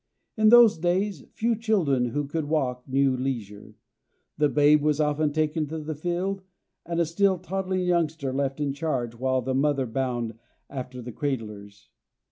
In 0.35 0.49
those 0.49 0.79
days 0.79 1.25
few 1.31 1.55
children 1.55 2.05
who 2.05 2.25
could 2.25 2.45
walk 2.45 2.87
knew 2.87 3.15
leisure. 3.15 3.75
The 4.35 4.49
babe 4.49 4.81
was 4.81 4.99
often 4.99 5.31
taken 5.31 5.67
to 5.67 5.77
the 5.77 5.93
field 5.93 6.41
and 6.87 6.99
a 6.99 7.05
still 7.05 7.37
toddling 7.37 7.81
youngster 7.85 8.33
left 8.33 8.59
in 8.59 8.73
charge 8.73 9.13
while 9.13 9.43
the 9.43 9.53
mother 9.53 9.85
bound 9.85 10.39
after 10.71 11.03
the 11.03 11.11
cradlers. 11.11 11.89